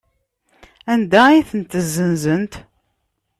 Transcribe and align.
Anda 0.93 1.19
ay 1.27 1.41
tent-ssenzent? 1.49 2.53